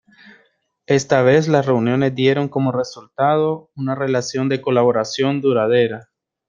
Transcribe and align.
Esta 0.87 1.21
vez 1.21 1.47
las 1.47 1.67
reuniones 1.67 2.15
dieron 2.15 2.49
como 2.49 2.71
resultado 2.71 3.69
una 3.75 3.93
relación 3.93 4.49
de 4.49 4.59
colaboración 4.59 5.41
duradera. 5.41 6.09